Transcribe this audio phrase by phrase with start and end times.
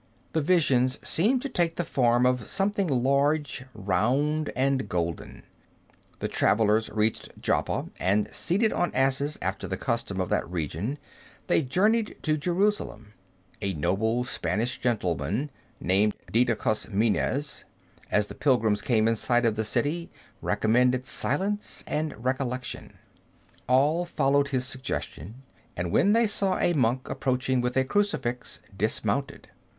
[0.33, 5.43] The visions seemed to take the form of something large, round, and golden.
[6.17, 10.97] The travelers reached Joppa, and seated on asses, after the custom of that region,
[11.45, 13.13] they journeyed to Jerusalem.
[13.61, 17.63] A noble Spanish gentleman, named Didacus Minez,
[18.09, 20.09] as the pilgrims came in sight of the city,
[20.41, 22.97] recommended silence and recollection.
[23.69, 25.43] All followed his suggestion,
[25.77, 29.49] and when they saw a monk approaching with a crucifix, dismounted.